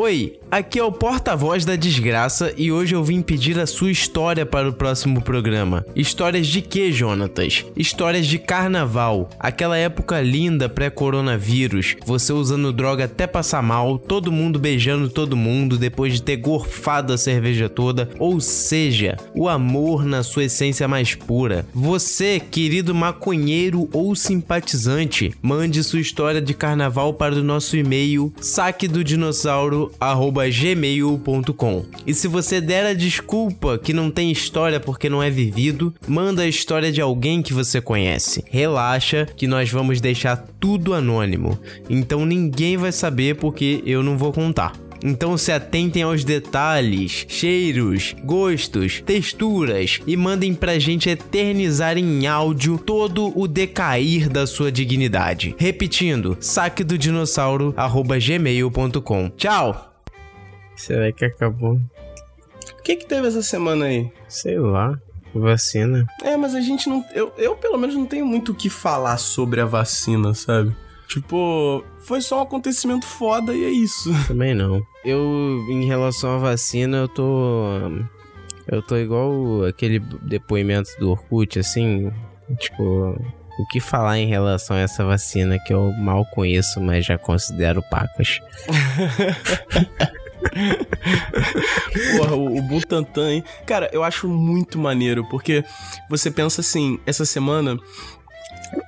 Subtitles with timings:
[0.00, 4.46] Oi, aqui é o porta-voz da desgraça e hoje eu vim pedir a sua história
[4.46, 5.84] para o próximo programa.
[5.96, 7.64] Histórias de quê, Jonatas?
[7.74, 14.58] Histórias de carnaval, aquela época linda pré-coronavírus, você usando droga até passar mal, todo mundo
[14.58, 20.22] beijando todo mundo depois de ter gorfado a cerveja toda, ou seja, o amor na
[20.22, 21.66] sua essência mais pura.
[21.74, 28.86] Você, querido maconheiro ou simpatizante, mande sua história de carnaval para o nosso e-mail saque
[28.86, 29.57] do dinossauro
[30.50, 31.84] gmail.com.
[32.06, 36.42] E se você der a desculpa que não tem história porque não é vivido, manda
[36.42, 38.44] a história de alguém que você conhece.
[38.50, 41.58] Relaxa que nós vamos deixar tudo anônimo.
[41.88, 44.87] Então ninguém vai saber porque eu não vou contar.
[45.02, 52.78] Então se atentem aos detalhes, cheiros, gostos, texturas e mandem pra gente eternizar em áudio
[52.78, 55.54] todo o decair da sua dignidade.
[55.58, 57.74] Repetindo, saque do dinossauro
[58.20, 59.30] gmail.com.
[59.30, 59.94] Tchau!
[60.74, 61.74] Será que acabou?
[61.74, 64.10] O que que teve essa semana aí?
[64.28, 64.98] Sei lá.
[65.34, 66.06] Vacina.
[66.22, 67.04] É, mas a gente não.
[67.12, 70.74] Eu, eu pelo menos não tenho muito o que falar sobre a vacina, sabe?
[71.08, 74.10] Tipo, foi só um acontecimento foda e é isso.
[74.28, 74.82] Também não.
[75.04, 77.64] Eu, em relação à vacina, eu tô.
[78.66, 82.12] Eu tô igual aquele depoimento do Orkut, assim.
[82.58, 83.18] Tipo,
[83.58, 87.82] o que falar em relação a essa vacina que eu mal conheço, mas já considero
[87.90, 88.40] pacas.
[92.18, 93.44] Porra, o, o Butantan, hein?
[93.66, 95.64] Cara, eu acho muito maneiro, porque
[96.08, 97.78] você pensa assim, essa semana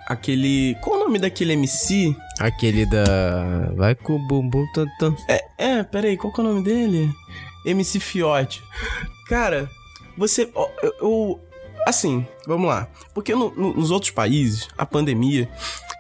[0.07, 0.77] aquele.
[0.81, 2.15] Qual o nome daquele MC?
[2.39, 3.73] Aquele da.
[3.77, 5.15] Vai com o bumbum tantan.
[5.29, 7.11] É, é, peraí, qual que é o nome dele?
[7.65, 8.63] MC Fiote.
[9.29, 9.69] Cara,
[10.17, 10.51] você.
[10.83, 10.95] Eu.
[11.01, 11.41] eu-
[11.87, 12.89] assim, vamos lá.
[13.15, 15.49] Porque no- no- nos outros países, a pandemia,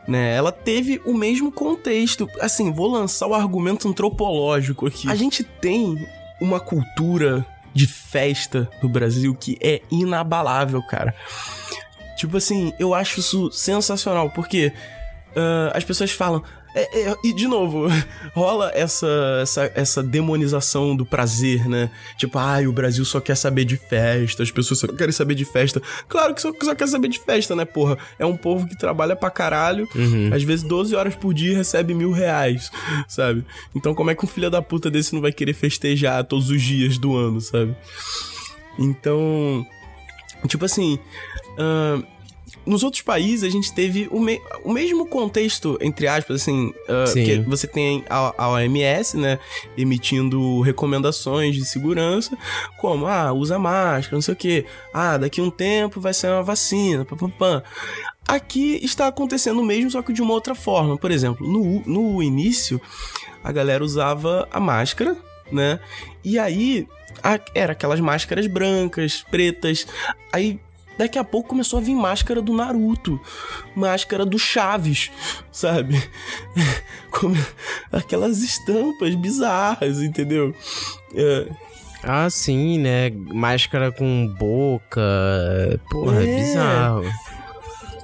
[0.06, 2.28] né, ela teve o mesmo contexto.
[2.40, 5.08] Assim, vou lançar o argumento antropológico aqui.
[5.10, 5.96] A gente tem
[6.40, 11.14] uma cultura de festa no Brasil que é inabalável, cara.
[12.20, 14.70] Tipo assim, eu acho isso sensacional, porque
[15.34, 16.42] ah, as pessoas falam.
[16.74, 17.88] é, é, e de novo,
[18.36, 19.08] rola essa,
[19.40, 21.90] essa, essa demonização do prazer, né?
[22.18, 25.46] Tipo, ai, o Brasil só quer saber de festa, as pessoas só querem saber de
[25.46, 25.80] festa.
[26.06, 27.96] Claro que só, só quer saber de festa, né, porra?
[28.18, 29.88] É um povo que trabalha pra caralho,
[30.30, 32.70] às vezes 12 horas por dia recebe mil reais,
[33.08, 33.46] sabe?
[33.74, 36.60] Então, como é que um filho da puta desse não vai querer festejar todos os
[36.60, 37.74] dias do ano, sabe?
[38.78, 39.66] Então,
[40.46, 40.98] tipo assim.
[41.60, 42.02] Ahn,
[42.66, 46.72] nos outros países, a gente teve o, me- o mesmo contexto, entre aspas, assim,
[47.06, 47.24] Sim.
[47.24, 49.38] que você tem a, a OMS, né,
[49.76, 52.36] emitindo recomendações de segurança,
[52.78, 56.32] como, ah, usa máscara, não sei o quê, ah, daqui a um tempo vai sair
[56.32, 57.62] uma vacina, papapã.
[58.28, 60.96] Aqui está acontecendo o mesmo, só que de uma outra forma.
[60.98, 62.80] Por exemplo, no, no início,
[63.42, 65.16] a galera usava a máscara,
[65.50, 65.80] né,
[66.22, 66.86] e aí
[67.54, 69.86] era aquelas máscaras brancas, pretas,
[70.32, 70.60] aí
[71.00, 73.18] Daqui a pouco começou a vir máscara do Naruto,
[73.74, 75.10] máscara do Chaves,
[75.50, 75.94] sabe?
[77.90, 80.54] Aquelas estampas bizarras, entendeu?
[81.14, 81.48] É,
[82.02, 83.08] Ah, sim, né?
[83.32, 85.00] Máscara com boca.
[85.90, 86.36] Porra, é, É.
[86.36, 87.04] bizarro.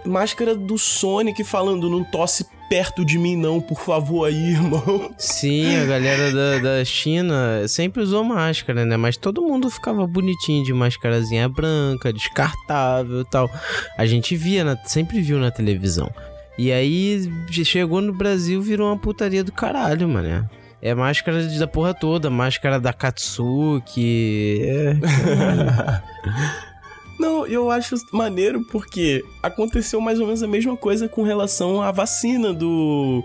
[0.06, 5.10] máscara do Sonic falando, não tosse perto de mim não, por favor aí, irmão.
[5.18, 8.96] Sim, a galera da, da China sempre usou máscara, né?
[8.96, 13.50] Mas todo mundo ficava bonitinho de máscarazinha branca, descartável e tal.
[13.96, 16.10] A gente via, na- sempre viu na televisão.
[16.58, 17.30] E aí
[17.64, 20.48] chegou no Brasil, virou uma putaria do caralho, mano.
[20.80, 24.60] É máscara da porra toda, máscara da Katsuki.
[24.62, 24.96] É.
[27.18, 31.90] Não, eu acho maneiro porque aconteceu mais ou menos a mesma coisa com relação à
[31.90, 33.24] vacina do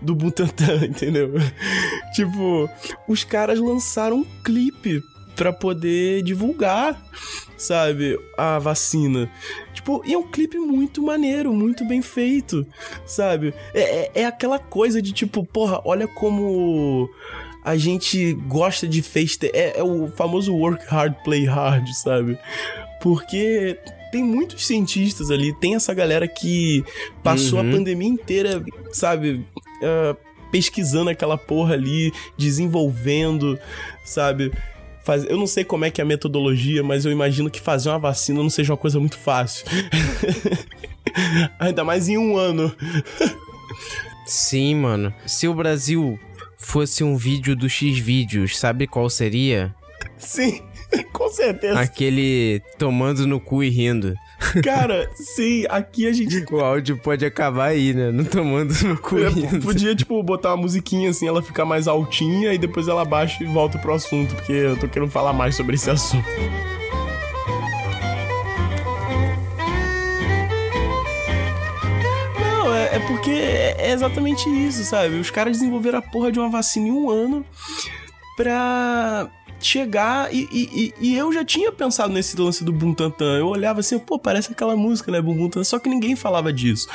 [0.00, 1.32] do Butantan, entendeu?
[2.14, 2.68] tipo,
[3.08, 5.02] os caras lançaram um clipe
[5.34, 7.02] pra poder divulgar,
[7.56, 9.30] sabe, a vacina.
[9.72, 12.66] Tipo, e é um clipe muito maneiro, muito bem feito,
[13.06, 13.54] sabe?
[13.72, 17.08] É, é, é aquela coisa de tipo, porra, olha como
[17.64, 19.46] a gente gosta de festa.
[19.46, 22.38] É, é o famoso work hard, play hard, sabe?
[23.00, 23.78] Porque
[24.12, 26.84] tem muitos cientistas ali, tem essa galera que
[27.22, 27.68] passou Uhum.
[27.68, 28.62] a pandemia inteira,
[28.92, 29.44] sabe,
[29.82, 30.16] ah,
[30.50, 33.58] pesquisando aquela porra ali, desenvolvendo,
[34.04, 34.52] sabe?
[35.04, 35.24] Faz...
[35.24, 37.98] Eu não sei como é que é a metodologia, mas eu imagino que fazer uma
[37.98, 39.64] vacina não seja uma coisa muito fácil.
[41.58, 42.74] Ainda mais em um ano.
[44.26, 45.12] Sim, mano.
[45.26, 46.18] Se o Brasil
[46.58, 49.74] fosse um vídeo do X vídeos, sabe qual seria?
[50.18, 50.62] Sim,
[51.12, 51.80] com certeza.
[51.80, 54.14] Aquele tomando no cu e rindo.
[54.64, 56.40] Cara, sim, aqui a gente.
[56.50, 58.10] O áudio pode acabar aí, né?
[58.10, 59.18] Não tomando no cu.
[59.18, 59.32] Eu
[59.62, 63.46] podia, tipo, botar uma musiquinha assim, ela ficar mais altinha e depois ela baixa e
[63.46, 66.24] volta pro assunto, porque eu tô querendo falar mais sobre esse assunto.
[72.40, 75.16] Não, é, é porque é exatamente isso, sabe?
[75.16, 77.44] Os caras desenvolveram a porra de uma vacina em um ano
[78.36, 79.30] pra
[79.66, 83.38] chegar e, e, e, eu já tinha pensado nesse lance do Buntantan.
[83.38, 86.88] Eu olhava assim, pô, parece aquela música, né, Buntantan, só que ninguém falava disso.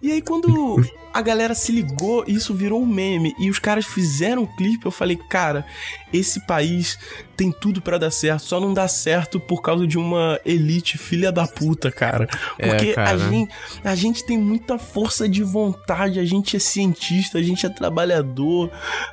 [0.00, 0.82] e aí quando
[1.12, 4.90] a galera se ligou, isso virou um meme e os caras fizeram um clipe, eu
[4.90, 5.64] falei, cara,
[6.12, 6.98] esse país
[7.36, 11.32] tem tudo para dar certo, só não dá certo por causa de uma elite filha
[11.32, 12.28] da puta, cara.
[12.58, 13.10] É, Porque é, cara.
[13.10, 13.52] A, gente,
[13.82, 18.70] a gente tem muita força de vontade, a gente é cientista, a gente é trabalhador,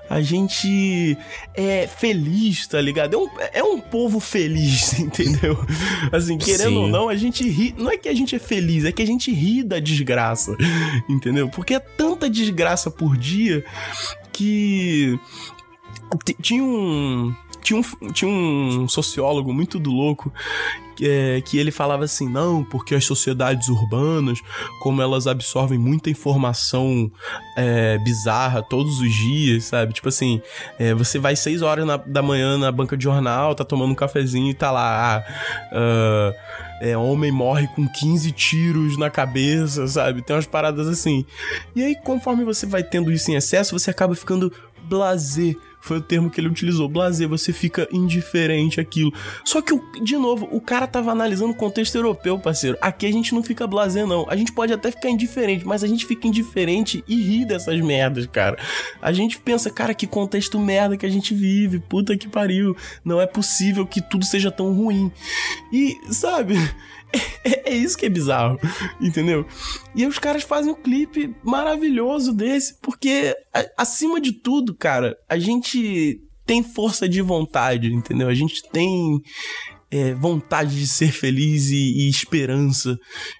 [0.09, 1.17] a gente
[1.53, 3.13] é feliz, tá ligado?
[3.13, 5.57] É um, é um povo feliz, entendeu?
[6.11, 6.77] Assim, querendo Sim.
[6.77, 7.73] ou não, a gente ri.
[7.77, 10.55] Não é que a gente é feliz, é que a gente ri da desgraça,
[11.07, 11.49] entendeu?
[11.49, 13.63] Porque é tanta desgraça por dia
[14.31, 15.19] que
[16.41, 20.31] tinha um tinha um, tinha um sociólogo muito do louco
[21.01, 24.39] é, que ele falava assim: não, porque as sociedades urbanas,
[24.81, 27.11] como elas absorvem muita informação
[27.55, 29.93] é, bizarra todos os dias, sabe?
[29.93, 30.41] Tipo assim,
[30.77, 33.95] é, você vai seis horas na, da manhã na banca de jornal, tá tomando um
[33.95, 35.23] cafezinho e tá lá.
[35.71, 40.21] Ah, uh, homem morre com 15 tiros na cabeça, sabe?
[40.21, 41.25] Tem umas paradas assim.
[41.75, 44.51] E aí, conforme você vai tendo isso em excesso, você acaba ficando
[44.83, 46.89] blazer foi o termo que ele utilizou.
[46.89, 49.13] Blazer, você fica indiferente àquilo.
[49.45, 52.77] Só que, de novo, o cara tava analisando o contexto europeu, parceiro.
[52.81, 54.25] Aqui a gente não fica blazer, não.
[54.29, 58.25] A gente pode até ficar indiferente, mas a gente fica indiferente e ri dessas merdas,
[58.27, 58.57] cara.
[59.01, 61.79] A gente pensa, cara, que contexto merda que a gente vive.
[61.79, 62.75] Puta que pariu.
[63.03, 65.11] Não é possível que tudo seja tão ruim.
[65.71, 66.55] E, sabe?
[67.41, 68.59] É, isso que é bizarro,
[68.99, 69.45] entendeu?
[69.95, 73.35] E os caras fazem um clipe maravilhoso desse, porque
[73.77, 78.27] acima de tudo, cara, a gente tem força de vontade, entendeu?
[78.27, 79.21] A gente tem
[79.91, 82.97] é, vontade de ser feliz e, e, esperança,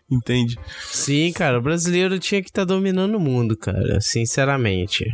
[0.10, 0.57] entende?
[0.86, 5.06] Sim, cara, o brasileiro tinha que estar tá dominando o mundo, cara, sinceramente.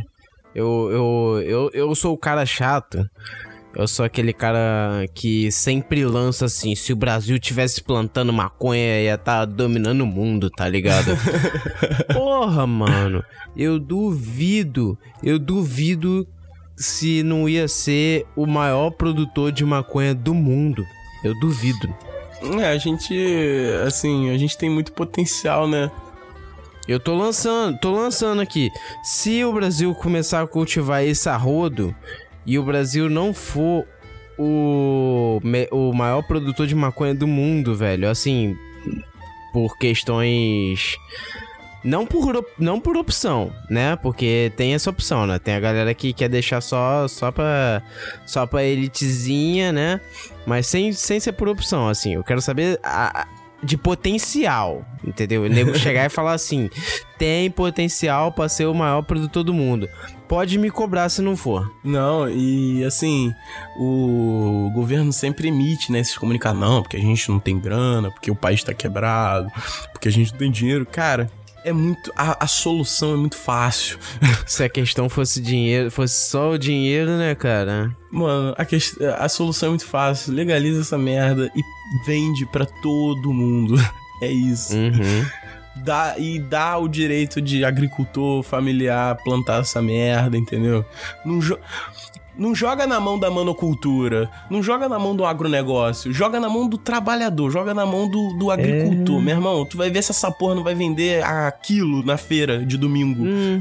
[0.54, 3.04] Eu, eu, eu, eu sou o cara chato
[3.76, 9.14] eu sou aquele cara que sempre lança assim: se o Brasil tivesse plantando maconha, ia
[9.14, 11.12] estar tá dominando o mundo, tá ligado?
[12.12, 13.22] Porra, mano.
[13.54, 16.26] Eu duvido, eu duvido
[16.74, 20.82] se não ia ser o maior produtor de maconha do mundo.
[21.22, 21.94] Eu duvido.
[22.60, 23.14] É, a gente,
[23.86, 25.90] assim, a gente tem muito potencial, né?
[26.88, 28.70] Eu tô lançando, tô lançando aqui.
[29.02, 31.94] Se o Brasil começar a cultivar esse arrodo,
[32.46, 33.86] e o Brasil não for
[34.38, 35.40] o,
[35.72, 38.56] o maior produtor de maconha do mundo, velho, assim,
[39.52, 40.96] por questões.
[41.82, 43.94] Não por, não por opção, né?
[43.96, 45.38] Porque tem essa opção, né?
[45.38, 47.82] Tem a galera que quer deixar só, só, pra,
[48.26, 50.00] só pra elitezinha, né?
[50.44, 52.14] Mas sem, sem ser por opção, assim.
[52.14, 53.28] Eu quero saber a,
[53.66, 55.42] de potencial, entendeu?
[55.42, 56.70] O nego chegar e falar assim:
[57.18, 59.88] tem potencial para ser o maior produtor do mundo.
[60.28, 61.70] Pode me cobrar se não for.
[61.84, 63.32] Não, e assim,
[63.78, 68.30] o governo sempre emite, né, esses comunicados, não, porque a gente não tem grana, porque
[68.30, 69.50] o país tá quebrado,
[69.92, 70.86] porque a gente não tem dinheiro.
[70.86, 71.30] Cara,
[71.66, 72.12] é muito.
[72.16, 73.98] A, a, solução é muito fácil.
[74.46, 77.94] Se a questão fosse dinheiro, fosse só o dinheiro, né, cara?
[78.10, 78.78] Mano, a, que,
[79.18, 80.32] a solução é muito fácil.
[80.32, 81.62] Legaliza essa merda e
[82.06, 83.76] vende para todo mundo.
[84.22, 84.74] É isso.
[84.74, 85.26] Uhum.
[85.84, 90.82] Dá, e dá o direito de agricultor familiar plantar essa merda, entendeu?
[91.22, 91.38] Não
[92.38, 96.68] não joga na mão da manocultura, não joga na mão do agronegócio, joga na mão
[96.68, 99.18] do trabalhador, joga na mão do, do agricultor.
[99.18, 99.22] É...
[99.22, 102.64] Meu irmão, tu vai ver se essa porra não vai vender a quilo na feira
[102.64, 103.22] de domingo.
[103.24, 103.60] Hum.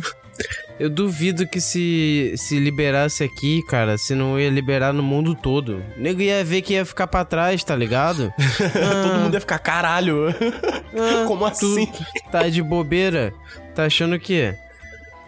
[0.78, 5.82] Eu duvido que se, se liberasse aqui, cara, se não ia liberar no mundo todo.
[5.98, 8.34] O nego ia ver que ia ficar pra trás, tá ligado?
[8.38, 10.28] ah, Todo mundo ia ficar, caralho.
[10.30, 11.88] Ah, Como assim?
[12.30, 13.34] tá de bobeira?
[13.74, 14.54] Tá achando que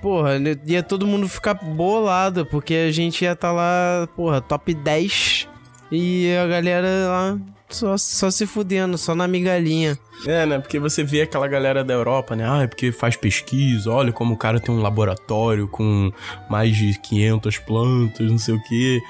[0.02, 0.32] porra,
[0.66, 5.48] ia todo mundo ficar bolado, porque a gente ia estar tá lá, porra, top 10
[5.92, 7.40] e a galera lá
[7.70, 9.98] só, só se fudendo, só na migalhinha.
[10.26, 10.60] É, né?
[10.60, 12.46] Porque você vê aquela galera da Europa, né?
[12.48, 16.12] Ah, é porque faz pesquisa, olha como o cara tem um laboratório com
[16.50, 19.02] mais de 500 plantas, não sei o quê.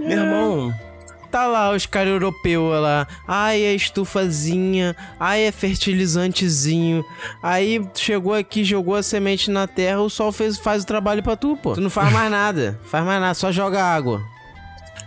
[0.00, 0.02] É.
[0.02, 0.74] Meu irmão,
[1.32, 3.08] tá lá os caras europeus lá.
[3.26, 4.94] Ai, é estufazinha.
[5.18, 7.02] Ai, é fertilizantezinho.
[7.42, 11.34] Aí chegou aqui, jogou a semente na terra, o sol fez, faz o trabalho pra
[11.34, 11.72] tu, pô.
[11.72, 12.78] Tu não faz mais nada.
[12.84, 14.22] Faz mais nada, só joga água.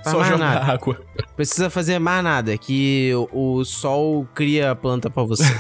[0.04, 0.74] Só mais jogar nada.
[0.74, 1.00] água.
[1.36, 5.44] Precisa fazer mais nada, que o, o sol cria a planta pra você.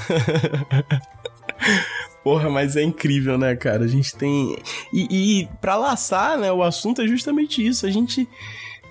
[2.23, 3.83] Porra, mas é incrível, né, cara?
[3.83, 4.57] A gente tem.
[4.91, 7.85] E, e para laçar, né, o assunto é justamente isso.
[7.85, 8.27] A gente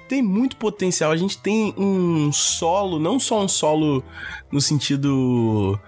[0.09, 1.11] tem muito potencial.
[1.11, 4.03] A gente tem um solo, não só um solo
[4.51, 5.79] no sentido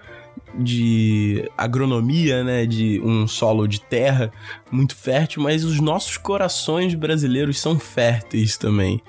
[0.55, 4.31] de agronomia, né, de um solo de terra
[4.71, 9.01] muito fértil, mas os nossos corações brasileiros são férteis também,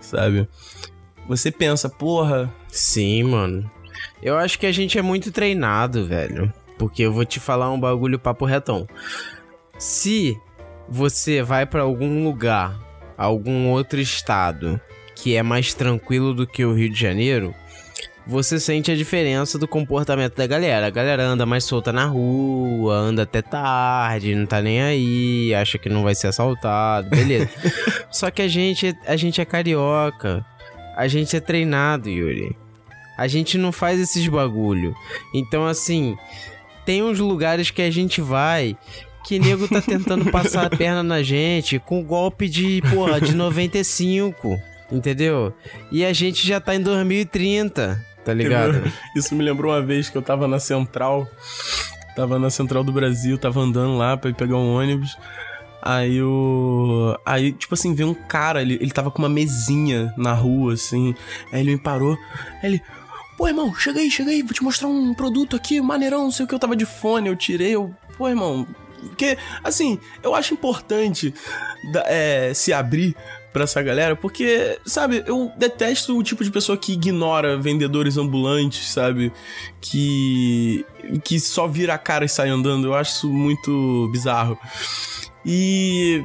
[0.00, 0.48] sabe?
[1.28, 3.70] Você pensa, porra, Sim, mano.
[4.22, 6.52] Eu acho que a gente é muito treinado, velho.
[6.78, 8.86] Porque eu vou te falar um bagulho papo retão.
[9.78, 10.38] Se
[10.86, 12.78] você vai pra algum lugar,
[13.16, 14.80] algum outro estado
[15.14, 17.54] que é mais tranquilo do que o Rio de Janeiro,
[18.26, 20.86] você sente a diferença do comportamento da galera.
[20.86, 25.78] A galera anda mais solta na rua, anda até tarde, não tá nem aí, acha
[25.78, 27.48] que não vai ser assaltado, beleza.
[28.10, 30.44] Só que a gente, a gente é carioca.
[30.96, 32.56] A gente é treinado, Yuri.
[33.16, 34.94] A gente não faz esses bagulho.
[35.32, 36.16] Então, assim,
[36.84, 38.76] tem uns lugares que a gente vai
[39.26, 44.56] que nego tá tentando passar a perna na gente com golpe de, porra, de 95,
[44.90, 45.52] entendeu?
[45.90, 48.88] E a gente já tá em 2030, tá ligado?
[49.16, 51.28] Isso me lembrou uma vez que eu tava na central.
[52.14, 55.18] Tava na central do Brasil, tava andando lá pra ir pegar um ônibus.
[55.82, 57.18] Aí o.
[57.26, 61.14] Aí, tipo assim, veio um cara, ele, ele tava com uma mesinha na rua, assim.
[61.52, 62.16] Aí ele me parou.
[62.62, 62.82] Aí ele.
[63.36, 66.44] Pô, irmão, chega aí, chega aí, vou te mostrar um produto aqui, maneirão, não sei
[66.46, 67.94] o que, eu tava de fone, eu tirei, eu.
[68.16, 68.66] Pô, irmão.
[69.06, 71.32] Porque, assim, eu acho importante
[72.06, 73.16] é, se abrir
[73.52, 78.88] pra essa galera, porque, sabe, eu detesto o tipo de pessoa que ignora vendedores ambulantes,
[78.88, 79.32] sabe?
[79.80, 80.84] Que.
[81.24, 82.86] que só vira a cara e sai andando.
[82.86, 84.58] Eu acho isso muito bizarro.
[85.44, 86.22] E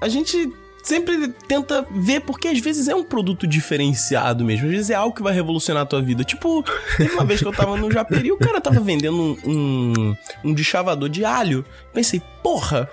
[0.00, 0.52] a gente
[0.86, 4.66] sempre tenta ver, porque às vezes é um produto diferenciado mesmo.
[4.66, 6.22] Às vezes é algo que vai revolucionar a tua vida.
[6.22, 6.64] Tipo,
[6.96, 10.54] teve uma vez que eu tava no Japeri, o cara tava vendendo um, um, um
[10.54, 11.64] deschavador de alho.
[11.92, 12.88] Pensei, porra,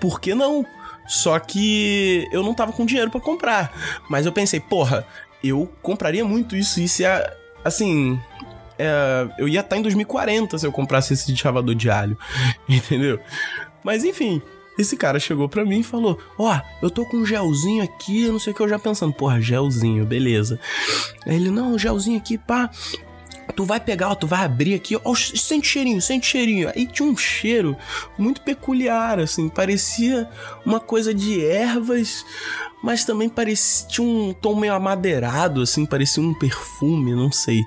[0.00, 0.64] por que não?
[1.06, 3.70] Só que eu não tava com dinheiro pra comprar.
[4.08, 5.06] Mas eu pensei, porra,
[5.44, 6.80] eu compraria muito isso.
[6.80, 8.18] Isso é, assim,
[8.78, 12.16] é, eu ia estar em 2040 se eu comprasse esse deschavador de alho.
[12.66, 13.20] Entendeu?
[13.84, 14.40] Mas enfim,
[14.78, 18.32] esse cara chegou pra mim e falou: Ó, eu tô com um gelzinho aqui, eu
[18.32, 20.58] não sei o que, eu já pensando, porra, gelzinho, beleza.
[21.26, 22.70] Aí ele, não, gelzinho aqui, pá.
[23.54, 26.68] Tu vai pegar, ó, tu vai abrir aqui, ó, sente cheirinho, sente cheirinho.
[26.74, 27.76] Aí tinha um cheiro
[28.18, 30.28] muito peculiar, assim, parecia
[30.64, 32.26] uma coisa de ervas,
[32.82, 37.62] mas também parecia tinha um tom meio amadeirado, assim, parecia um perfume, não sei.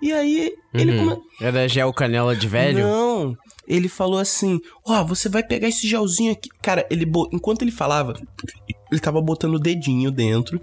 [0.00, 1.08] E aí ele Uhum.
[1.10, 1.22] come...
[1.40, 2.80] Era gel canela de velho?
[2.80, 3.36] Não.
[3.68, 6.48] Ele falou assim: Ó, você vai pegar esse gelzinho aqui.
[6.62, 8.14] Cara, ele enquanto ele falava,
[8.90, 10.60] ele tava botando o dedinho dentro.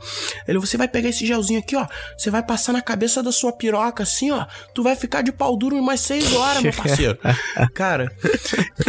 [0.48, 1.86] Ele, você vai pegar esse gelzinho aqui, ó.
[2.18, 4.46] Você vai passar na cabeça da sua piroca, assim, ó.
[4.74, 7.18] Tu vai ficar de pau duro mais seis horas, meu parceiro.
[7.74, 8.12] Cara,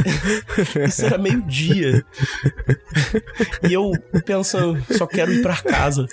[0.89, 2.05] isso era meio-dia.
[3.69, 3.93] E eu
[4.25, 6.07] pensando, só quero ir pra casa.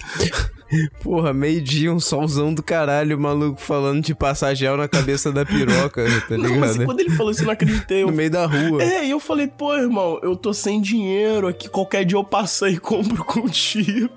[1.01, 6.03] Porra, meio-dia, um solzão do caralho, maluco falando de passar gel na cabeça da piroca,
[6.27, 6.85] tá Não, mas ligado?
[6.85, 8.03] quando ele falou isso, eu não acreditei.
[8.03, 8.81] Eu No meio da rua.
[8.81, 12.67] É, e eu falei, pô, irmão, eu tô sem dinheiro aqui, qualquer dia eu passo
[12.67, 14.09] e compro contigo.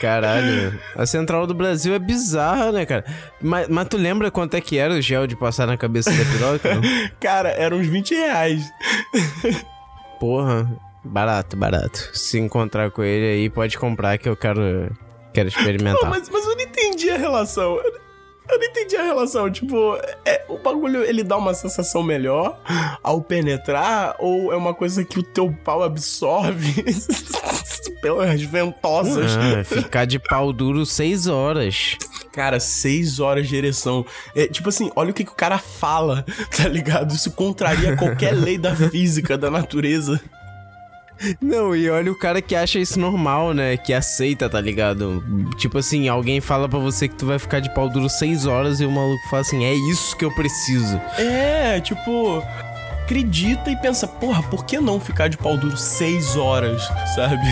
[0.00, 0.78] Caralho.
[0.94, 3.04] A Central do Brasil é bizarra, né, cara?
[3.40, 6.24] Mas, mas tu lembra quanto é que era o gel de passar na cabeça da
[6.24, 6.80] piroca?
[7.18, 8.70] Cara, eram uns 20 reais.
[10.20, 10.68] Porra,
[11.06, 12.10] barato, barato.
[12.12, 14.90] Se encontrar com ele aí, pode comprar que eu quero,
[15.32, 16.10] quero Pô, experimentar.
[16.10, 17.76] mas, mas eu não entendi a relação.
[17.76, 18.06] Eu,
[18.50, 19.50] eu não entendi a relação.
[19.50, 22.60] Tipo, é, o bagulho ele dá uma sensação melhor
[23.02, 26.84] ao penetrar ou é uma coisa que o teu pau absorve
[28.00, 29.32] pelas ventosas?
[29.36, 31.96] Ah, ficar de pau duro seis horas.
[32.32, 34.04] Cara, seis horas de ereção.
[34.34, 37.14] É, tipo assim, olha o que, que o cara fala, tá ligado?
[37.14, 40.20] Isso contraria qualquer lei da física, da natureza.
[41.40, 43.76] Não, e olha o cara que acha isso normal, né?
[43.76, 45.24] Que aceita, tá ligado?
[45.56, 48.80] Tipo assim, alguém fala pra você que tu vai ficar de pau duro seis horas
[48.80, 51.00] e o maluco fala assim: é isso que eu preciso.
[51.18, 52.42] É, tipo,
[53.02, 56.82] acredita e pensa, porra, por que não ficar de pau duro seis horas,
[57.14, 57.46] sabe?